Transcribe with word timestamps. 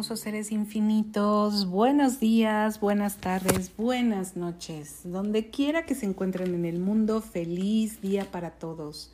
hermosos 0.00 0.20
seres 0.20 0.50
infinitos. 0.50 1.66
Buenos 1.68 2.20
días, 2.20 2.80
buenas 2.80 3.18
tardes, 3.18 3.70
buenas 3.76 4.34
noches. 4.34 5.00
Donde 5.04 5.50
quiera 5.50 5.84
que 5.84 5.94
se 5.94 6.06
encuentren 6.06 6.54
en 6.54 6.64
el 6.64 6.78
mundo, 6.78 7.20
feliz 7.20 8.00
día 8.00 8.24
para 8.24 8.52
todos. 8.52 9.12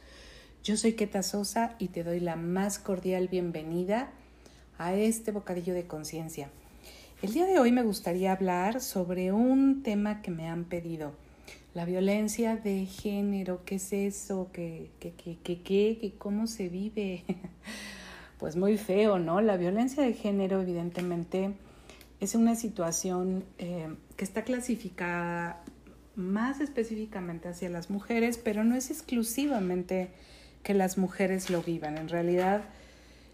Yo 0.63 0.77
soy 0.77 0.93
Keta 0.93 1.25
Sosa 1.25 1.75
y 1.81 1.89
te 1.89 2.05
doy 2.05 2.21
la 2.21 2.37
más 2.37 2.79
cordial 2.79 3.27
bienvenida 3.27 4.13
a 4.79 4.95
este 4.95 5.33
bocadillo 5.33 5.75
de 5.75 5.89
conciencia. 5.89 6.51
El 7.21 7.33
día 7.33 7.47
de 7.47 7.59
hoy 7.59 7.73
me 7.73 7.83
gustaría 7.83 8.31
hablar 8.31 8.81
sobre 8.81 9.33
un 9.33 9.83
tema 9.83 10.23
que 10.23 10.31
me 10.31 10.49
han 10.49 10.67
pedido. 10.67 11.15
La 11.75 11.85
violencia 11.85 12.55
de 12.55 12.87
género, 12.87 13.65
¿qué 13.65 13.75
es 13.75 13.93
eso? 13.93 14.51
¿Qué, 14.53 14.93
qué, 15.01 15.13
qué, 15.43 15.63
qué? 15.63 16.15
¿Cómo 16.17 16.47
se 16.47 16.69
vive? 16.69 17.25
pues 18.39 18.57
muy 18.57 18.77
feo, 18.77 19.19
¿no? 19.19 19.41
La 19.41 19.57
violencia 19.57 20.03
de 20.03 20.13
género 20.13 20.61
evidentemente 20.61 21.55
es 22.21 22.35
una 22.35 22.55
situación 22.55 23.45
eh, 23.59 23.95
que 24.17 24.25
está 24.25 24.43
clasificada 24.43 25.63
más 26.15 26.61
específicamente 26.61 27.49
hacia 27.49 27.69
las 27.69 27.91
mujeres, 27.91 28.39
pero 28.39 28.65
no 28.65 28.75
es 28.75 28.91
exclusivamente 28.91 30.11
que 30.63 30.75
las 30.75 30.99
mujeres 30.99 31.51
lo 31.51 31.63
vivan. 31.63 31.99
En 31.99 32.09
realidad, 32.09 32.65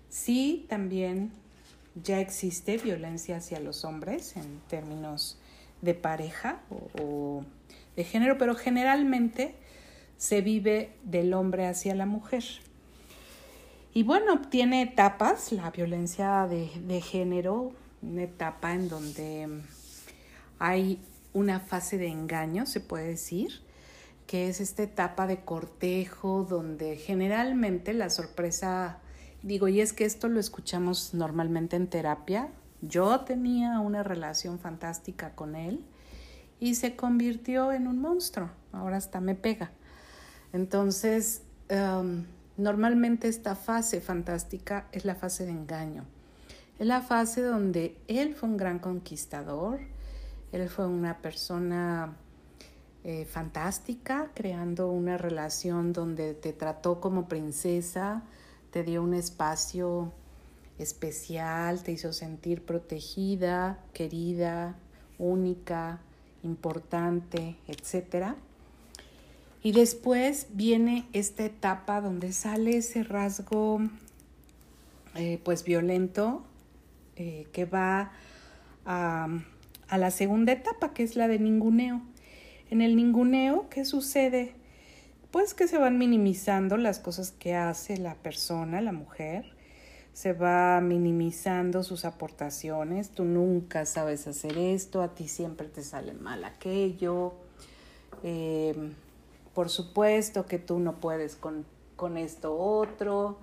sí 0.08 0.66
también 0.68 1.30
ya 2.02 2.20
existe 2.20 2.78
violencia 2.78 3.36
hacia 3.36 3.60
los 3.60 3.84
hombres 3.84 4.36
en 4.36 4.60
términos 4.68 5.38
de 5.80 5.94
pareja 5.94 6.60
o, 6.70 7.02
o 7.02 7.44
de 7.96 8.04
género, 8.04 8.38
pero 8.38 8.54
generalmente 8.54 9.54
se 10.16 10.40
vive 10.40 10.92
del 11.04 11.34
hombre 11.34 11.66
hacia 11.66 11.94
la 11.94 12.06
mujer. 12.06 12.44
Y 13.94 14.04
bueno, 14.04 14.40
tiene 14.40 14.80
etapas, 14.80 15.52
la 15.52 15.70
violencia 15.70 16.48
de, 16.48 17.00
género, 17.02 17.72
una 18.00 18.22
etapa 18.22 18.72
en 18.72 18.88
donde 18.88 19.60
hay 20.58 20.98
una 21.34 21.60
fase 21.60 21.98
de 21.98 22.08
engaño, 22.08 22.64
se 22.64 22.80
puede 22.80 23.08
decir, 23.08 23.60
que 24.26 24.48
es 24.48 24.62
esta 24.62 24.82
etapa 24.82 25.26
de 25.26 25.44
cortejo 25.44 26.46
donde 26.48 26.96
generalmente 26.96 27.92
la 27.92 28.08
sorpresa, 28.08 28.98
digo, 29.42 29.68
y 29.68 29.82
es 29.82 29.92
que 29.92 30.06
esto 30.06 30.28
lo 30.28 30.40
escuchamos 30.40 31.12
normalmente 31.12 31.76
en 31.76 31.86
terapia, 31.86 32.48
yo 32.80 33.20
tenía 33.20 33.78
una 33.80 34.02
relación 34.02 34.58
fantástica 34.58 35.34
con 35.34 35.54
él 35.54 35.84
y 36.60 36.76
se 36.76 36.96
convirtió 36.96 37.72
en 37.72 37.86
un 37.86 38.00
monstruo, 38.00 38.48
ahora 38.72 38.96
hasta 38.96 39.20
me 39.20 39.34
pega. 39.34 39.70
Entonces, 40.54 41.42
um, 41.70 42.24
Normalmente 42.62 43.26
esta 43.26 43.56
fase 43.56 44.00
fantástica 44.00 44.86
es 44.92 45.04
la 45.04 45.16
fase 45.16 45.44
de 45.44 45.50
engaño. 45.50 46.04
Es 46.78 46.86
la 46.86 47.00
fase 47.00 47.42
donde 47.42 47.96
él 48.06 48.36
fue 48.36 48.50
un 48.50 48.56
gran 48.56 48.78
conquistador, 48.78 49.80
él 50.52 50.68
fue 50.68 50.86
una 50.86 51.18
persona 51.18 52.14
eh, 53.02 53.24
fantástica, 53.24 54.30
creando 54.32 54.92
una 54.92 55.18
relación 55.18 55.92
donde 55.92 56.34
te 56.34 56.52
trató 56.52 57.00
como 57.00 57.26
princesa, 57.26 58.22
te 58.70 58.84
dio 58.84 59.02
un 59.02 59.14
espacio 59.14 60.12
especial, 60.78 61.82
te 61.82 61.90
hizo 61.90 62.12
sentir 62.12 62.64
protegida, 62.64 63.80
querida, 63.92 64.76
única, 65.18 65.98
importante, 66.44 67.56
etcétera. 67.66 68.36
Y 69.62 69.72
después 69.72 70.48
viene 70.52 71.06
esta 71.12 71.44
etapa 71.44 72.00
donde 72.00 72.32
sale 72.32 72.76
ese 72.76 73.04
rasgo 73.04 73.80
eh, 75.14 75.38
pues 75.44 75.62
violento 75.62 76.42
eh, 77.16 77.46
que 77.52 77.64
va 77.64 78.12
a, 78.84 79.28
a 79.88 79.98
la 79.98 80.10
segunda 80.10 80.52
etapa, 80.52 80.92
que 80.94 81.02
es 81.02 81.14
la 81.14 81.28
de 81.28 81.38
ninguneo. 81.38 82.02
En 82.70 82.80
el 82.80 82.96
ninguneo, 82.96 83.68
¿qué 83.68 83.84
sucede? 83.84 84.54
Pues 85.30 85.54
que 85.54 85.68
se 85.68 85.78
van 85.78 85.98
minimizando 85.98 86.76
las 86.76 86.98
cosas 86.98 87.30
que 87.30 87.54
hace 87.54 87.98
la 87.98 88.14
persona, 88.14 88.80
la 88.80 88.92
mujer, 88.92 89.52
se 90.12 90.32
va 90.32 90.80
minimizando 90.80 91.82
sus 91.82 92.04
aportaciones, 92.04 93.10
tú 93.10 93.24
nunca 93.24 93.86
sabes 93.86 94.26
hacer 94.26 94.58
esto, 94.58 95.02
a 95.02 95.14
ti 95.14 95.28
siempre 95.28 95.68
te 95.68 95.82
sale 95.82 96.12
mal 96.12 96.44
aquello, 96.44 97.34
eh, 98.22 98.74
por 99.54 99.68
supuesto 99.68 100.46
que 100.46 100.58
tú 100.58 100.78
no 100.78 101.00
puedes 101.00 101.36
con, 101.36 101.66
con 101.96 102.16
esto 102.16 102.56
otro, 102.56 103.38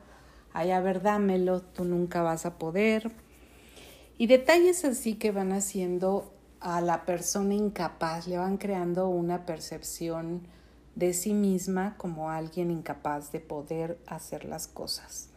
ay, 0.54 0.72
a 0.72 0.80
ver, 0.80 1.02
dámelo, 1.02 1.62
tú 1.62 1.86
nunca 1.86 2.22
vas 2.22 2.46
a 2.46 2.58
poder. 2.58 3.12
Y 4.18 4.28
detalles 4.28 4.84
así 4.86 5.16
que 5.16 5.32
van 5.32 5.52
haciendo 5.52 6.34
a 6.60 6.82
la 6.82 7.06
persona 7.06 7.54
incapaz, 7.54 8.28
le 8.28 8.38
van 8.38 8.58
creando 8.58 9.08
una 9.08 9.46
percepción 9.46 10.42
de 10.96 11.14
sí 11.14 11.34
misma 11.34 11.96
como 11.98 12.30
alguien 12.30 12.72
incapaz 12.72 13.32
de 13.32 13.40
poder 13.40 13.98
hacer 14.08 14.44
las 14.46 14.68
cosas. 14.68 15.30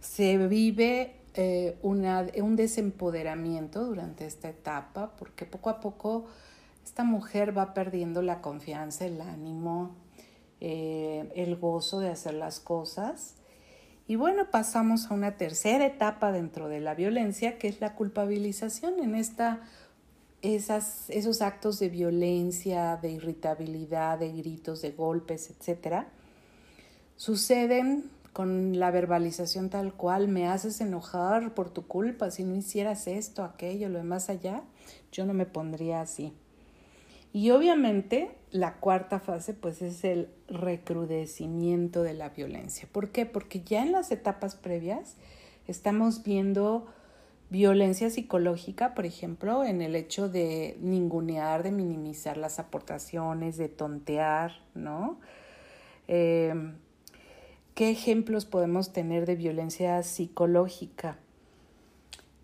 Se 0.00 0.38
vive 0.38 1.16
eh, 1.34 1.78
una, 1.82 2.26
un 2.40 2.56
desempoderamiento 2.56 3.84
durante 3.84 4.24
esta 4.24 4.48
etapa 4.48 5.14
porque 5.18 5.44
poco 5.44 5.68
a 5.68 5.80
poco 5.80 6.24
esta 6.86 7.02
mujer 7.02 7.54
va 7.54 7.74
perdiendo 7.74 8.22
la 8.22 8.40
confianza, 8.40 9.06
el 9.06 9.20
ánimo, 9.20 9.96
eh, 10.60 11.32
el 11.34 11.56
gozo 11.56 11.98
de 11.98 12.10
hacer 12.10 12.34
las 12.34 12.60
cosas. 12.60 13.34
Y 14.06 14.14
bueno, 14.14 14.52
pasamos 14.52 15.10
a 15.10 15.14
una 15.14 15.36
tercera 15.36 15.84
etapa 15.84 16.30
dentro 16.30 16.68
de 16.68 16.78
la 16.78 16.94
violencia, 16.94 17.58
que 17.58 17.66
es 17.66 17.80
la 17.80 17.96
culpabilización 17.96 19.00
en 19.00 19.16
esta, 19.16 19.62
esas, 20.42 21.10
esos 21.10 21.42
actos 21.42 21.80
de 21.80 21.88
violencia, 21.88 22.96
de 23.02 23.10
irritabilidad, 23.10 24.20
de 24.20 24.30
gritos, 24.30 24.80
de 24.80 24.92
golpes, 24.92 25.50
etcétera, 25.50 26.06
suceden 27.16 28.04
con 28.32 28.78
la 28.78 28.92
verbalización 28.92 29.70
tal 29.70 29.92
cual, 29.92 30.28
me 30.28 30.46
haces 30.46 30.80
enojar 30.80 31.52
por 31.52 31.68
tu 31.68 31.88
culpa, 31.88 32.30
si 32.30 32.44
no 32.44 32.54
hicieras 32.54 33.08
esto, 33.08 33.42
aquello, 33.42 33.88
lo 33.88 33.98
demás 33.98 34.30
allá, 34.30 34.62
yo 35.10 35.26
no 35.26 35.34
me 35.34 35.46
pondría 35.46 36.00
así. 36.00 36.32
Y 37.36 37.50
obviamente 37.50 38.30
la 38.50 38.76
cuarta 38.76 39.20
fase 39.20 39.52
pues 39.52 39.82
es 39.82 40.04
el 40.04 40.30
recrudecimiento 40.48 42.02
de 42.02 42.14
la 42.14 42.30
violencia. 42.30 42.88
¿Por 42.90 43.10
qué? 43.10 43.26
Porque 43.26 43.60
ya 43.60 43.82
en 43.82 43.92
las 43.92 44.10
etapas 44.10 44.54
previas 44.54 45.18
estamos 45.66 46.22
viendo 46.22 46.86
violencia 47.50 48.08
psicológica, 48.08 48.94
por 48.94 49.04
ejemplo, 49.04 49.64
en 49.64 49.82
el 49.82 49.96
hecho 49.96 50.30
de 50.30 50.78
ningunear, 50.80 51.62
de 51.62 51.72
minimizar 51.72 52.38
las 52.38 52.58
aportaciones, 52.58 53.58
de 53.58 53.68
tontear, 53.68 54.52
¿no? 54.74 55.20
Em, 56.08 56.76
¿Qué 57.74 57.90
ejemplos 57.90 58.46
podemos 58.46 58.94
tener 58.94 59.26
de 59.26 59.36
violencia 59.36 60.02
psicológica? 60.04 61.18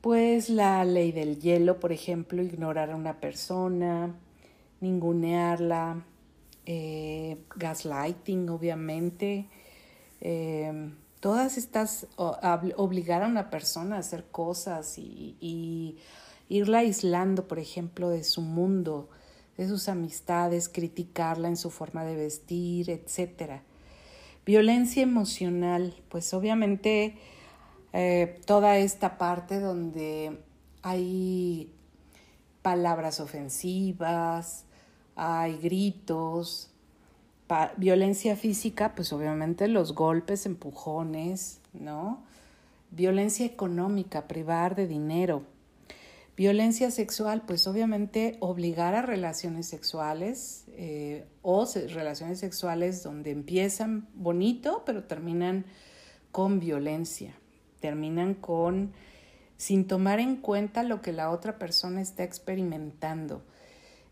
Pues 0.03 0.51
la 0.51 0.85
ley 0.85 1.13
del 1.13 1.41
hielo, 1.41 1.81
por 1.81 1.93
ejemplo, 1.93 2.43
ignorar 2.43 2.91
a 2.91 2.97
una 2.97 3.21
persona, 3.21 4.15
ningunearla, 4.83 6.05
eh, 6.67 7.39
gaslighting, 7.57 8.51
obviamente. 8.51 9.49
Eh, 10.21 10.93
todas 11.21 11.57
estas 11.57 12.07
obligar 12.17 13.23
a 13.23 13.29
una 13.29 13.49
persona 13.49 13.97
a 13.97 14.01
hacer 14.01 14.25
cosas 14.31 14.99
y, 14.99 15.97
irla 16.49 16.79
aislando, 16.79 17.49
por 17.49 17.59
ejemplo, 17.59 18.11
de 18.11 18.25
su 18.25 18.43
mundo, 18.43 19.09
de 19.57 19.69
sus 19.69 19.89
amistades, 19.89 20.69
criticarla 20.69 21.49
en 21.49 21.57
su 21.57 21.71
forma 21.71 22.05
de 22.05 22.17
vestir, 22.17 22.91
etc. 22.91 23.63
Violencia 24.45 25.03
emocional, 25.03 25.95
pues 26.11 26.35
obviamente 26.35 27.17
eh, 27.93 28.41
toda 28.45 28.77
esta 28.79 29.17
parte 29.17 29.61
donde 29.61 30.39
hay 30.83 31.73
palabras 32.63 33.21
ofensivas, 33.21 34.65
hay 35.17 35.59
gritos, 35.59 36.73
violencia 37.77 38.37
física, 38.37 38.95
pues 38.95 39.13
obviamente 39.13 39.69
los 39.69 39.95
golpes, 39.95 40.47
empujones, 40.47 41.61
¿no? 41.73 42.23
Violencia 42.91 43.47
económica, 43.47 44.29
privar 44.29 44.75
de 44.75 44.87
dinero. 44.87 45.43
Violencia 46.37 46.91
sexual, 46.91 47.43
pues 47.47 47.67
obviamente 47.67 48.37
obligar 48.41 48.95
a 48.95 49.03
relaciones 49.03 49.67
sexuales 49.67 50.65
eh, 50.69 51.27
o 51.43 51.67
relaciones 51.89 52.39
sexuales 52.39 53.03
donde 53.03 53.31
empiezan 53.31 54.09
bonito, 54.15 54.83
pero 54.87 55.05
terminan 55.05 55.67
con 56.31 56.59
violencia, 56.59 57.35
terminan 57.81 58.35
con 58.35 58.93
sin 59.59 59.87
tomar 59.87 60.19
en 60.19 60.37
cuenta 60.37 60.83
lo 60.83 61.03
que 61.03 61.13
la 61.13 61.31
otra 61.31 61.59
persona 61.59 62.01
está 62.01 62.25
experimentando 62.25 63.43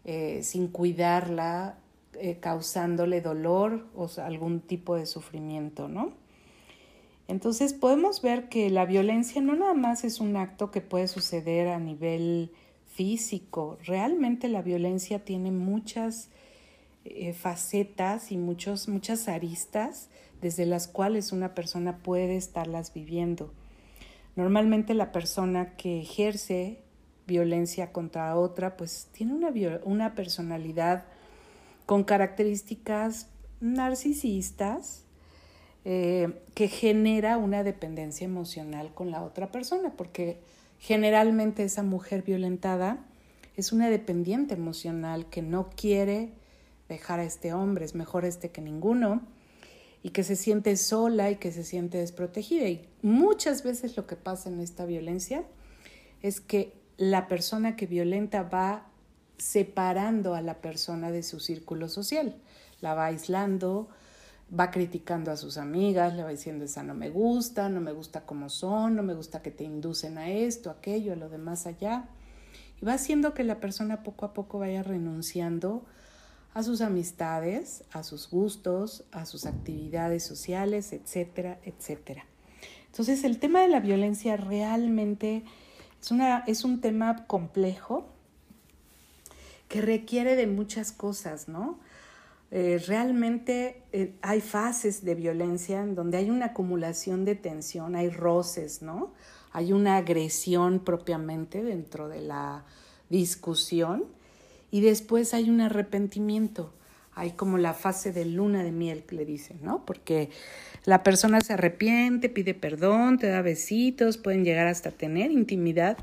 eh, 0.04 0.40
sin 0.42 0.68
cuidarla, 0.68 1.78
eh, 2.14 2.38
causándole 2.40 3.20
dolor 3.20 3.86
o 3.94 4.08
algún 4.20 4.60
tipo 4.60 4.96
de 4.96 5.06
sufrimiento, 5.06 5.88
¿no? 5.88 6.12
Entonces 7.28 7.72
podemos 7.72 8.22
ver 8.22 8.48
que 8.48 8.70
la 8.70 8.84
violencia 8.86 9.40
no 9.40 9.54
nada 9.54 9.74
más 9.74 10.02
es 10.02 10.20
un 10.20 10.36
acto 10.36 10.70
que 10.70 10.80
puede 10.80 11.06
suceder 11.06 11.68
a 11.68 11.78
nivel 11.78 12.50
físico, 12.92 13.78
realmente 13.84 14.48
la 14.48 14.62
violencia 14.62 15.24
tiene 15.24 15.52
muchas 15.52 16.28
eh, 17.04 17.32
facetas 17.32 18.32
y 18.32 18.36
muchos, 18.36 18.88
muchas 18.88 19.28
aristas 19.28 20.10
desde 20.42 20.66
las 20.66 20.88
cuales 20.88 21.32
una 21.32 21.54
persona 21.54 21.98
puede 21.98 22.36
estarlas 22.36 22.92
viviendo. 22.92 23.52
Normalmente 24.36 24.94
la 24.94 25.12
persona 25.12 25.76
que 25.76 26.00
ejerce 26.00 26.82
violencia 27.30 27.92
contra 27.92 28.36
otra, 28.36 28.76
pues 28.76 29.08
tiene 29.12 29.32
una, 29.34 29.52
una 29.84 30.14
personalidad 30.16 31.04
con 31.86 32.02
características 32.02 33.28
narcisistas, 33.60 35.04
eh, 35.84 36.42
que 36.54 36.68
genera 36.68 37.38
una 37.38 37.62
dependencia 37.62 38.24
emocional 38.24 38.92
con 38.92 39.12
la 39.12 39.22
otra 39.22 39.52
persona, 39.52 39.94
porque 39.96 40.40
generalmente 40.80 41.62
esa 41.62 41.84
mujer 41.84 42.22
violentada 42.22 42.98
es 43.56 43.72
una 43.72 43.88
dependiente 43.88 44.54
emocional 44.54 45.30
que 45.30 45.40
no 45.40 45.70
quiere 45.70 46.32
dejar 46.88 47.20
a 47.20 47.24
este 47.24 47.54
hombre, 47.54 47.84
es 47.84 47.94
mejor 47.94 48.24
este 48.24 48.50
que 48.50 48.60
ninguno, 48.60 49.22
y 50.02 50.10
que 50.10 50.24
se 50.24 50.36
siente 50.36 50.76
sola 50.76 51.30
y 51.30 51.36
que 51.36 51.52
se 51.52 51.62
siente 51.62 51.98
desprotegida. 51.98 52.68
Y 52.68 52.88
muchas 53.02 53.62
veces 53.62 53.96
lo 53.96 54.06
que 54.06 54.16
pasa 54.16 54.48
en 54.48 54.60
esta 54.60 54.86
violencia 54.86 55.44
es 56.22 56.40
que 56.40 56.79
la 57.00 57.28
persona 57.28 57.76
que 57.76 57.86
violenta 57.86 58.42
va 58.42 58.86
separando 59.38 60.34
a 60.34 60.42
la 60.42 60.60
persona 60.60 61.10
de 61.10 61.22
su 61.22 61.40
círculo 61.40 61.88
social, 61.88 62.36
la 62.82 62.92
va 62.92 63.06
aislando, 63.06 63.88
va 64.52 64.70
criticando 64.70 65.30
a 65.30 65.38
sus 65.38 65.56
amigas, 65.56 66.14
le 66.14 66.24
va 66.24 66.28
diciendo 66.28 66.66
esa 66.66 66.82
no 66.82 66.92
me 66.92 67.08
gusta, 67.08 67.70
no 67.70 67.80
me 67.80 67.92
gusta 67.92 68.26
cómo 68.26 68.50
son, 68.50 68.96
no 68.96 69.02
me 69.02 69.14
gusta 69.14 69.40
que 69.40 69.50
te 69.50 69.64
inducen 69.64 70.18
a 70.18 70.28
esto, 70.28 70.68
aquello, 70.68 71.14
a 71.14 71.16
lo 71.16 71.30
demás 71.30 71.66
allá. 71.66 72.04
Y 72.82 72.84
va 72.84 72.92
haciendo 72.92 73.32
que 73.32 73.44
la 73.44 73.60
persona 73.60 74.02
poco 74.02 74.26
a 74.26 74.34
poco 74.34 74.58
vaya 74.58 74.82
renunciando 74.82 75.86
a 76.52 76.62
sus 76.62 76.82
amistades, 76.82 77.82
a 77.92 78.02
sus 78.02 78.28
gustos, 78.28 79.04
a 79.10 79.24
sus 79.24 79.46
actividades 79.46 80.22
sociales, 80.22 80.92
etcétera, 80.92 81.60
etcétera. 81.64 82.26
Entonces 82.88 83.24
el 83.24 83.38
tema 83.38 83.62
de 83.62 83.68
la 83.68 83.80
violencia 83.80 84.36
realmente 84.36 85.44
es, 86.00 86.10
una, 86.10 86.44
es 86.46 86.64
un 86.64 86.80
tema 86.80 87.26
complejo 87.26 88.06
que 89.68 89.80
requiere 89.80 90.36
de 90.36 90.46
muchas 90.46 90.92
cosas, 90.92 91.48
¿no? 91.48 91.78
Eh, 92.50 92.82
realmente 92.84 93.82
eh, 93.92 94.16
hay 94.22 94.40
fases 94.40 95.04
de 95.04 95.14
violencia 95.14 95.80
en 95.82 95.94
donde 95.94 96.18
hay 96.18 96.30
una 96.30 96.46
acumulación 96.46 97.24
de 97.24 97.36
tensión, 97.36 97.94
hay 97.94 98.08
roces, 98.08 98.82
¿no? 98.82 99.12
Hay 99.52 99.72
una 99.72 99.96
agresión 99.96 100.80
propiamente 100.80 101.62
dentro 101.62 102.08
de 102.08 102.22
la 102.22 102.64
discusión 103.08 104.04
y 104.72 104.80
después 104.80 105.34
hay 105.34 105.48
un 105.48 105.60
arrepentimiento. 105.60 106.72
Hay 107.14 107.32
como 107.32 107.58
la 107.58 107.74
fase 107.74 108.12
de 108.12 108.24
luna 108.24 108.62
de 108.62 108.72
miel 108.72 109.04
le 109.10 109.24
dicen, 109.24 109.58
¿no? 109.62 109.84
Porque 109.84 110.30
la 110.84 111.02
persona 111.02 111.40
se 111.40 111.54
arrepiente, 111.54 112.28
pide 112.28 112.54
perdón, 112.54 113.18
te 113.18 113.26
da 113.28 113.42
besitos, 113.42 114.16
pueden 114.16 114.44
llegar 114.44 114.66
hasta 114.66 114.90
tener 114.90 115.30
intimidad, 115.30 115.98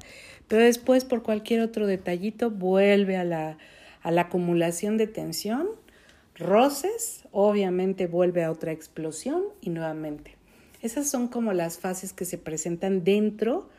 pero 0.48 0.64
después 0.64 1.06
por 1.06 1.24
cualquier 1.24 1.62
otro 1.62 1.88
detallito 1.88 2.52
vuelve 2.52 3.18
a 3.18 3.24
la, 3.24 3.58
a 4.02 4.12
la 4.12 4.22
acumulación 4.22 4.98
de 4.98 5.08
tensión 5.08 5.68
roces, 6.38 7.24
obviamente 7.32 8.08
vuelve 8.08 8.44
a 8.44 8.52
otra 8.52 8.72
explosión 8.72 9.44
y 9.62 9.70
nuevamente. 9.70 10.36
Esas 10.82 11.10
son 11.10 11.28
como 11.28 11.54
las 11.54 11.80
fases 11.80 12.14
que 12.14 12.26
se 12.26 12.38
presentan 12.38 13.04
dentro 13.04 13.70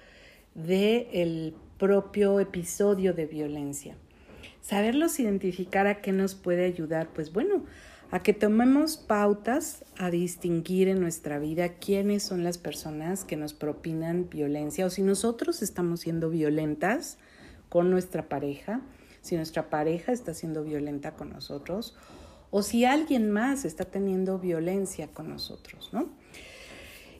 del 0.55 1.55
propio 1.79 2.41
episodio 2.41 3.15
de 3.15 3.27
violencia. 3.27 3.97
Saberlos 4.69 5.19
identificar 5.19 5.87
a 5.87 6.03
qué 6.03 6.13
nos 6.13 6.35
puede 6.35 6.67
ayudar, 6.67 7.09
pues 7.15 7.33
bueno, 7.33 7.65
a 8.11 8.23
que 8.23 8.35
tomemos 8.35 8.99
pautas 8.99 9.83
a 9.97 10.11
distinguir 10.11 10.89
en 10.89 11.01
nuestra 11.01 11.39
vida 11.39 11.71
quiénes 11.79 12.23
son 12.23 12.45
las 12.45 12.59
personas 12.59 13.25
que 13.25 13.39
nos 13.39 13.55
propinan 13.55 14.29
violencia 14.29 14.85
o 14.85 14.91
si 14.91 15.01
nosotros 15.01 15.63
estamos 15.63 16.01
siendo 16.01 16.29
violentas 16.29 17.17
con 17.71 17.91
nuestra 17.91 18.29
pareja, 18.29 18.83
si 19.23 19.37
nuestra 19.37 19.71
pareja 19.71 20.13
está 20.13 20.35
siendo 20.35 20.65
violenta 20.65 21.13
con 21.13 21.31
nosotros 21.31 21.97
o 22.51 22.61
si 22.61 22.85
alguien 22.85 23.31
más 23.31 23.65
está 23.65 23.87
teniendo 23.87 24.39
violencia 24.39 25.09
con 25.09 25.31
nosotros, 25.31 25.89
¿no? 25.95 26.11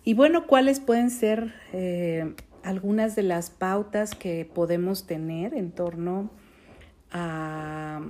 Y 0.05 0.13
bueno, 0.13 0.47
¿cuáles 0.47 0.81
pueden 0.81 1.09
ser 1.09 1.55
eh, 1.73 2.35
algunas 2.63 3.17
de 3.17 3.23
las 3.23 3.49
pautas 3.49 4.15
que 4.15 4.45
podemos 4.45 5.07
tener 5.07 5.55
en 5.55 5.73
torno 5.73 6.31
a, 6.31 6.48
a 7.11 8.03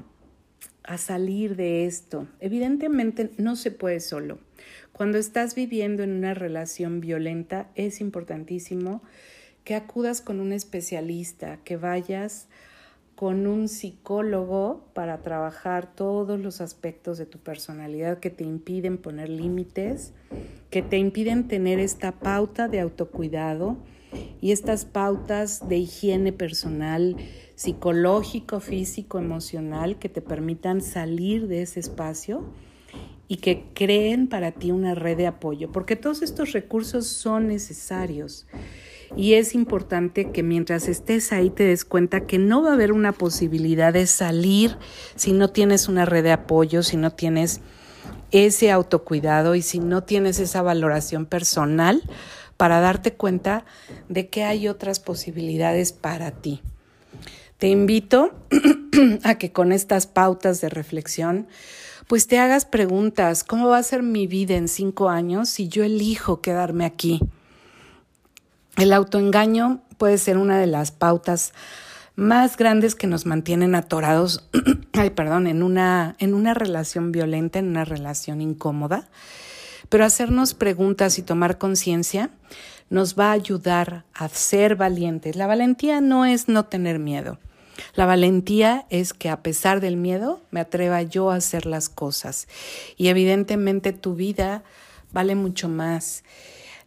salir 0.97 1.56
de 1.56 1.87
esto? 1.87 2.27
Evidentemente 2.41 3.31
no 3.37 3.56
se 3.56 3.71
puede 3.71 4.00
solo. 4.00 4.39
Cuando 4.93 5.19
estás 5.19 5.55
viviendo 5.55 6.03
en 6.03 6.11
una 6.11 6.35
relación 6.35 7.00
violenta 7.00 7.69
es 7.77 8.00
importantísimo 8.00 9.03
que 9.62 9.75
acudas 9.75 10.21
con 10.21 10.41
un 10.41 10.53
especialista, 10.53 11.59
que 11.62 11.77
vayas 11.77 12.49
con 13.15 13.47
un 13.47 13.69
psicólogo 13.69 14.89
para 14.95 15.19
trabajar 15.23 15.95
todos 15.95 16.41
los 16.41 16.61
aspectos 16.61 17.19
de 17.19 17.27
tu 17.27 17.39
personalidad 17.39 18.19
que 18.19 18.31
te 18.31 18.45
impiden 18.45 18.97
poner 18.97 19.29
límites, 19.29 20.12
que 20.71 20.83
te 20.83 20.99
impiden 20.99 21.49
tener 21.49 21.81
esta 21.81 22.12
pauta 22.12 22.69
de 22.69 22.81
autocuidado 22.81 23.77
y 24.41 24.53
estas 24.53 24.85
pautas 24.85 25.69
de 25.69 25.79
higiene 25.79 26.33
personal, 26.33 27.17
psicológico, 27.55 28.61
físico, 28.61 29.19
emocional, 29.19 29.99
que 29.99 30.09
te 30.09 30.23
permitan 30.23 30.81
salir 30.81 31.49
de 31.49 31.63
ese 31.63 31.81
espacio 31.81 32.45
y 33.27 33.37
que 33.37 33.65
creen 33.75 34.29
para 34.29 34.53
ti 34.53 34.71
una 34.71 34.95
red 34.95 35.17
de 35.17 35.27
apoyo, 35.27 35.71
porque 35.71 35.97
todos 35.97 36.23
estos 36.23 36.53
recursos 36.53 37.07
son 37.07 37.49
necesarios. 37.49 38.47
Y 39.17 39.35
es 39.35 39.55
importante 39.55 40.31
que 40.33 40.43
mientras 40.43 40.87
estés 40.87 41.33
ahí 41.33 41.51
te 41.51 41.65
des 41.65 41.85
cuenta 41.85 42.27
que 42.27 42.39
no 42.39 42.63
va 42.63 42.71
a 42.71 42.75
haber 42.75 42.93
una 42.93 43.13
posibilidad 43.13 43.93
de 43.93 44.07
salir 44.07 44.77
si 45.17 45.33
no 45.33 45.49
tienes 45.49 45.89
una 45.89 46.05
red 46.05 46.25
de 46.25 46.33
apoyo, 46.33 46.83
si 46.83 46.97
no 46.97 47.11
tienes 47.11 47.61
ese 48.31 48.71
autocuidado 48.71 49.55
y 49.55 49.63
si 49.63 49.79
no 49.79 50.03
tienes 50.05 50.39
esa 50.39 50.61
valoración 50.61 51.25
personal 51.25 52.03
para 52.59 52.81
darte 52.81 53.15
cuenta 53.15 53.65
de 54.11 54.29
que 54.29 54.45
hay 54.45 54.69
otras 54.69 55.00
posibilidades 55.00 55.93
para 55.93 56.33
ti. 56.33 56.61
Te 57.57 57.69
invito 57.69 58.33
a 59.25 59.37
que 59.37 59.53
con 59.53 59.73
estas 59.73 60.07
pautas 60.07 60.61
de 60.61 60.69
reflexión, 60.69 61.49
pues 62.09 62.27
te 62.27 62.38
hagas 62.38 62.67
preguntas, 62.67 63.45
¿cómo 63.45 63.69
va 63.69 63.79
a 63.79 63.83
ser 63.83 64.03
mi 64.03 64.27
vida 64.27 64.57
en 64.57 64.69
cinco 64.69 65.09
años 65.09 65.49
si 65.49 65.69
yo 65.69 65.85
elijo 65.85 66.43
quedarme 66.43 66.85
aquí? 66.85 67.21
El 68.77 68.93
autoengaño 68.93 69.83
puede 69.97 70.19
ser 70.19 70.37
una 70.37 70.59
de 70.59 70.67
las 70.67 70.91
pautas 70.91 71.53
más 72.17 72.57
grandes 72.57 72.97
que 72.97 73.07
nos 73.07 73.27
mantienen 73.27 73.77
atorados, 73.77 74.49
ay, 74.93 75.11
perdón, 75.11 75.47
en 75.47 75.62
una, 75.62 76.17
en 76.19 76.35
una 76.35 76.55
relación 76.55 77.12
violenta, 77.12 77.61
en 77.61 77.69
una 77.69 77.85
relación 77.85 78.41
incómoda. 78.41 79.09
Pero 79.88 80.04
hacernos 80.04 80.54
preguntas 80.54 81.18
y 81.18 81.23
tomar 81.23 81.58
conciencia 81.58 82.30
nos 82.90 83.18
va 83.18 83.30
a 83.30 83.32
ayudar 83.32 84.04
a 84.14 84.28
ser 84.28 84.76
valientes. 84.76 85.37
La 85.37 85.47
valentía 85.47 86.00
no 86.00 86.25
es 86.25 86.49
no 86.49 86.64
tener 86.64 86.99
miedo. 86.99 87.38
La 87.94 88.06
valentía 88.06 88.87
es 88.90 89.12
que 89.12 89.28
a 89.28 89.42
pesar 89.42 89.80
del 89.80 89.97
miedo 89.97 90.40
me 90.50 90.61
atreva 90.61 91.02
yo 91.02 91.30
a 91.30 91.37
hacer 91.37 91.66
las 91.66 91.88
cosas. 91.88 92.49
Y 92.97 93.08
evidentemente 93.08 93.92
tu 93.92 94.14
vida 94.14 94.62
vale 95.12 95.35
mucho 95.35 95.68
más 95.68 96.25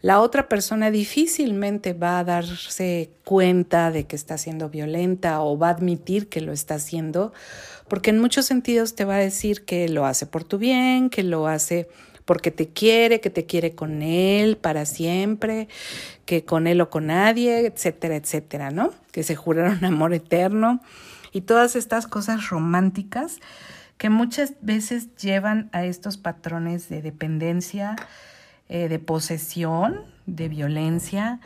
la 0.01 0.19
otra 0.19 0.50
persona 0.50 0.89
difícilmente 0.89 1.93
va 1.93 2.17
a 2.17 2.24
darse 2.24 3.12
cuenta 3.24 3.91
de 3.91 4.05
que 4.05 4.15
está 4.15 4.38
siendo 4.39 4.67
violenta 4.69 5.41
o 5.41 5.60
va 5.60 5.67
a 5.67 5.71
admitir 5.71 6.27
que 6.27 6.41
lo 6.41 6.51
está 6.51 6.75
haciendo, 6.75 7.33
porque 7.88 8.10
en 8.10 8.19
muchos 8.19 8.48
sentidos 8.48 8.95
te 8.95 9.05
va 9.05 9.15
a 9.15 9.19
decir 9.19 9.63
que 9.63 9.88
lo 9.89 10.07
hace 10.07 10.25
por 10.25 10.43
tu 10.43 10.57
bien, 10.57 11.12
que 11.12 11.21
lo 11.21 11.45
hace 11.45 11.88
porque 12.25 12.51
te 12.51 12.70
quiere, 12.70 13.20
que 13.20 13.30
te 13.30 13.46
quiere 13.46 13.75
con 13.75 14.01
él 14.01 14.58
para 14.58 14.86
siempre, 14.86 15.68
que 16.25 16.46
con 16.46 16.68
él 16.68 16.82
o 16.82 16.90
con 16.90 17.08
nadie, 17.08 17.66
etcétera, 17.66 18.16
etcétera, 18.16 18.72
¿no? 18.72 18.92
Que 19.12 19.24
se 19.24 19.36
juraron 19.36 19.84
amor 19.86 20.13
eterno 20.13 20.82
y 21.32 21.42
todas 21.42 21.75
estas 21.75 22.08
cosas 22.08 22.50
románticas 22.50 23.40
que 23.98 24.10
muchas 24.10 24.56
veces 24.62 25.16
llevan 25.16 25.70
a 25.74 25.86
estos 25.86 26.18
patrones 26.18 26.90
de 26.90 27.01
dependencia, 27.01 27.96
eh, 28.68 28.88
de 28.90 29.00
posesión, 29.00 30.06
de 30.25 30.50
violencia 30.50 31.40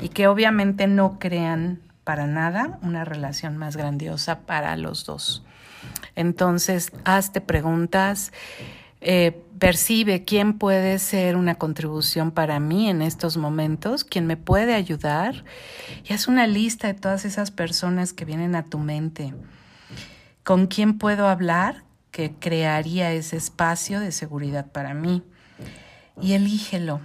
y 0.00 0.08
que 0.08 0.26
obviamente 0.26 0.86
no 0.86 1.18
crean 1.18 1.80
para 2.04 2.26
nada 2.26 2.78
una 2.82 3.04
relación 3.04 3.56
más 3.56 3.76
grandiosa 3.76 4.40
para 4.40 4.76
los 4.76 5.04
dos. 5.04 5.44
Entonces, 6.16 6.90
hazte 7.04 7.40
preguntas, 7.40 8.32
eh, 9.00 9.42
percibe 9.60 10.24
quién 10.24 10.58
puede 10.58 10.98
ser 10.98 11.36
una 11.36 11.54
contribución 11.54 12.32
para 12.32 12.58
mí 12.58 12.88
en 12.88 13.02
estos 13.02 13.36
momentos, 13.36 14.04
quién 14.04 14.26
me 14.26 14.38
puede 14.38 14.74
ayudar 14.74 15.44
y 16.02 16.14
haz 16.14 16.26
una 16.26 16.46
lista 16.46 16.88
de 16.88 16.94
todas 16.94 17.26
esas 17.26 17.50
personas 17.50 18.14
que 18.14 18.24
vienen 18.24 18.56
a 18.56 18.64
tu 18.64 18.78
mente. 18.78 19.34
¿Con 20.42 20.66
quién 20.66 20.96
puedo 20.96 21.28
hablar 21.28 21.84
que 22.10 22.32
crearía 22.32 23.12
ese 23.12 23.36
espacio 23.36 24.00
de 24.00 24.12
seguridad 24.12 24.72
para 24.72 24.94
mí? 24.94 25.22
Y 26.20 26.32
elígelo. 26.32 27.00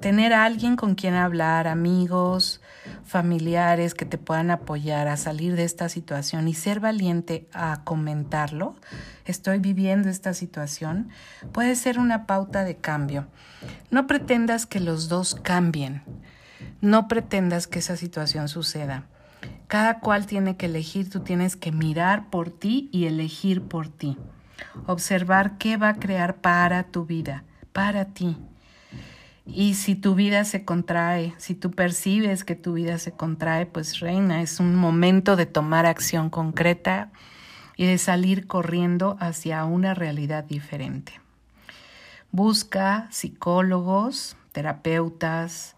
Tener 0.00 0.32
a 0.32 0.44
alguien 0.44 0.76
con 0.76 0.94
quien 0.94 1.14
hablar, 1.14 1.66
amigos, 1.66 2.60
familiares 3.04 3.94
que 3.94 4.04
te 4.04 4.16
puedan 4.18 4.50
apoyar 4.50 5.08
a 5.08 5.16
salir 5.16 5.56
de 5.56 5.64
esta 5.64 5.88
situación 5.88 6.46
y 6.46 6.54
ser 6.54 6.78
valiente 6.78 7.48
a 7.52 7.82
comentarlo, 7.84 8.76
estoy 9.24 9.58
viviendo 9.58 10.08
esta 10.08 10.34
situación, 10.34 11.08
puede 11.52 11.74
ser 11.74 11.98
una 11.98 12.26
pauta 12.26 12.64
de 12.64 12.76
cambio. 12.76 13.26
No 13.90 14.06
pretendas 14.06 14.66
que 14.66 14.78
los 14.78 15.08
dos 15.08 15.34
cambien, 15.34 16.02
no 16.80 17.08
pretendas 17.08 17.66
que 17.66 17.80
esa 17.80 17.96
situación 17.96 18.48
suceda. 18.48 19.06
Cada 19.66 20.00
cual 20.00 20.26
tiene 20.26 20.56
que 20.56 20.66
elegir, 20.66 21.10
tú 21.10 21.20
tienes 21.20 21.56
que 21.56 21.72
mirar 21.72 22.30
por 22.30 22.50
ti 22.50 22.88
y 22.92 23.06
elegir 23.06 23.62
por 23.62 23.88
ti. 23.88 24.16
Observar 24.86 25.58
qué 25.58 25.76
va 25.76 25.90
a 25.90 25.98
crear 25.98 26.36
para 26.36 26.84
tu 26.84 27.04
vida, 27.04 27.44
para 27.72 28.04
ti. 28.06 28.36
Y 29.50 29.74
si 29.74 29.94
tu 29.94 30.14
vida 30.14 30.44
se 30.44 30.64
contrae, 30.64 31.34
si 31.38 31.54
tú 31.54 31.70
percibes 31.70 32.44
que 32.44 32.54
tu 32.54 32.74
vida 32.74 32.98
se 32.98 33.12
contrae, 33.12 33.64
pues 33.64 33.98
reina, 34.00 34.42
es 34.42 34.60
un 34.60 34.74
momento 34.76 35.36
de 35.36 35.46
tomar 35.46 35.86
acción 35.86 36.28
concreta 36.28 37.10
y 37.76 37.86
de 37.86 37.96
salir 37.96 38.46
corriendo 38.46 39.16
hacia 39.20 39.64
una 39.64 39.94
realidad 39.94 40.44
diferente. 40.44 41.20
Busca 42.30 43.08
psicólogos, 43.10 44.36
terapeutas, 44.52 45.76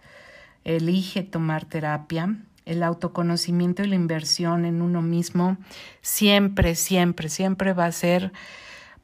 elige 0.64 1.22
tomar 1.22 1.64
terapia. 1.64 2.36
El 2.66 2.82
autoconocimiento 2.82 3.82
y 3.82 3.86
la 3.86 3.94
inversión 3.94 4.64
en 4.64 4.82
uno 4.82 5.00
mismo 5.00 5.58
siempre, 6.02 6.74
siempre, 6.74 7.28
siempre 7.28 7.72
va 7.72 7.86
a 7.86 7.92
ser 7.92 8.32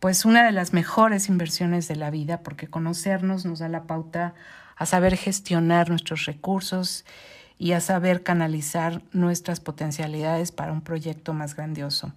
pues 0.06 0.24
una 0.24 0.44
de 0.44 0.52
las 0.52 0.72
mejores 0.72 1.28
inversiones 1.28 1.88
de 1.88 1.96
la 1.96 2.10
vida, 2.10 2.44
porque 2.44 2.68
conocernos 2.68 3.44
nos 3.44 3.58
da 3.58 3.68
la 3.68 3.88
pauta 3.88 4.34
a 4.76 4.86
saber 4.86 5.16
gestionar 5.16 5.88
nuestros 5.88 6.26
recursos 6.26 7.04
y 7.58 7.72
a 7.72 7.80
saber 7.80 8.22
canalizar 8.22 9.02
nuestras 9.10 9.58
potencialidades 9.58 10.52
para 10.52 10.70
un 10.70 10.80
proyecto 10.80 11.34
más 11.34 11.56
grandioso. 11.56 12.12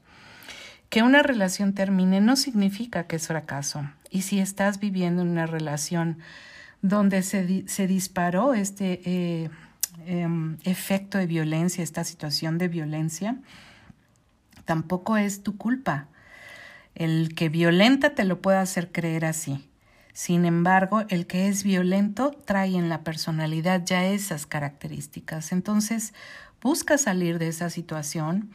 Que 0.89 1.01
una 1.01 1.23
relación 1.23 1.73
termine 1.73 2.21
no 2.21 2.35
significa 2.35 3.07
que 3.07 3.15
es 3.15 3.25
fracaso. 3.25 3.89
Y 4.11 4.21
si 4.21 4.39
estás 4.39 4.79
viviendo 4.79 5.23
en 5.23 5.29
una 5.29 5.47
relación 5.47 6.19
donde 6.83 7.23
se, 7.23 7.87
disparó 7.87 8.53
este 8.53 9.01
eh, 9.03 9.49
em, 10.05 10.59
efecto 10.63 11.17
de 11.17 11.25
violencia, 11.25 11.83
esta 11.83 12.03
situación 12.03 12.59
de 12.59 12.67
violencia, 12.67 13.37
tampoco 14.65 15.17
es 15.17 15.41
tu 15.41 15.57
culpa. 15.57 16.05
El 16.95 17.33
que 17.35 17.49
violenta 17.49 18.15
te 18.15 18.25
lo 18.25 18.41
puede 18.41 18.57
hacer 18.57 18.91
creer 18.91 19.25
así. 19.25 19.69
Sin 20.13 20.45
embargo, 20.45 21.03
el 21.07 21.27
que 21.27 21.47
es 21.47 21.63
violento 21.63 22.31
trae 22.31 22.75
en 22.75 22.89
la 22.89 23.03
personalidad 23.03 23.83
ya 23.85 24.05
esas 24.05 24.45
características. 24.45 25.51
Entonces, 25.51 26.13
busca 26.61 26.97
salir 26.97 27.39
de 27.39 27.47
esa 27.47 27.69
situación 27.69 28.49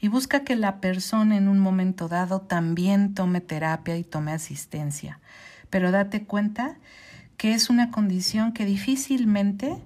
y 0.00 0.08
busca 0.08 0.42
que 0.42 0.56
la 0.56 0.80
persona 0.80 1.36
en 1.36 1.48
un 1.48 1.58
momento 1.58 2.08
dado 2.08 2.40
también 2.40 3.14
tome 3.14 3.40
terapia 3.40 3.96
y 3.98 4.04
tome 4.04 4.32
asistencia. 4.32 5.20
Pero 5.70 5.90
date 5.90 6.24
cuenta 6.24 6.78
que 7.36 7.54
es 7.54 7.70
una 7.70 7.90
condición 7.90 8.52
que 8.52 8.64
difícilmente 8.64 9.76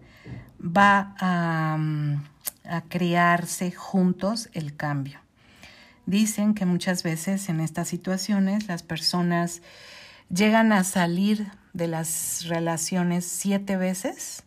va 0.60 1.14
a, 1.18 1.76
mm, 1.78 2.22
a 2.68 2.82
crearse 2.82 3.72
juntos 3.72 4.48
el 4.52 4.76
cambio. 4.76 5.25
Dicen 6.06 6.54
que 6.54 6.66
muchas 6.66 7.02
veces 7.02 7.48
en 7.48 7.60
estas 7.60 7.88
situaciones 7.88 8.68
las 8.68 8.84
personas 8.84 9.60
llegan 10.28 10.72
a 10.72 10.84
salir 10.84 11.50
de 11.72 11.88
las 11.88 12.44
relaciones 12.46 13.26
siete 13.26 13.76
veces 13.76 14.44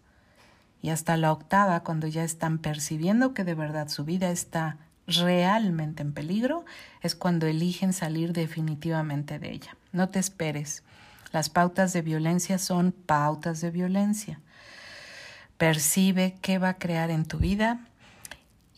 y 0.82 0.90
hasta 0.90 1.18
la 1.18 1.34
octava 1.34 1.82
cuando 1.84 2.08
ya 2.08 2.24
están 2.24 2.60
percibiendo 2.60 3.34
que 3.34 3.44
de 3.44 3.56
verdad 3.56 3.90
su 3.90 4.06
vida 4.06 4.32
está 4.32 4.78
realmente 5.06 6.02
en 6.02 6.14
peligro, 6.14 6.66
es 7.02 7.16
cuando 7.16 7.46
eligen 7.46 7.92
salir 7.92 8.32
definitivamente 8.32 9.40
de 9.40 9.52
ella. 9.52 9.76
No 9.92 10.08
te 10.10 10.20
esperes. 10.20 10.84
Las 11.32 11.50
pautas 11.50 11.94
de 11.94 12.02
violencia 12.02 12.58
son 12.58 12.92
pautas 12.92 13.60
de 13.60 13.72
violencia. 13.72 14.40
Percibe 15.58 16.38
qué 16.42 16.58
va 16.58 16.70
a 16.70 16.78
crear 16.78 17.12
en 17.12 17.26
tu 17.26 17.38
vida 17.38 17.89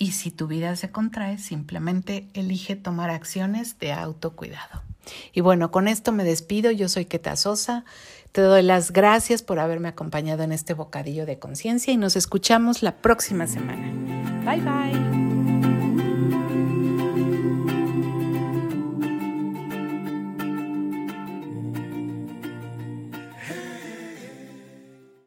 y 0.02 0.14
si 0.14 0.32
tu 0.32 0.48
vida 0.48 0.76
se 0.76 0.90
contrae, 0.90 1.38
simplemente 1.38 2.28
elige 2.34 2.76
tomar 2.76 3.12
acciones 3.12 3.78
de 3.78 3.94
autocuidado. 3.94 4.82
Y 5.32 5.42
bueno, 5.42 5.70
con 5.70 5.88
esto 5.88 6.12
me 6.12 6.24
despido. 6.24 6.72
Yo 6.72 6.90
soy 6.90 7.06
Keta 7.06 7.36
Sosa. 7.36 7.86
Te 8.32 8.42
doy 8.42 8.64
las 8.64 8.94
gracias 8.94 9.44
por 9.44 9.60
haberme 9.60 9.90
acompañado 9.90 10.42
en 10.42 10.54
este 10.54 10.74
bocadillo 10.74 11.28
de 11.28 11.38
conciencia 11.38 11.94
y 11.94 11.98
nos 11.98 12.16
escuchamos 12.16 12.82
la 12.82 12.96
próxima 12.96 13.46
semana. 13.46 13.92
Bye 14.44 14.62
bye. 14.62 15.31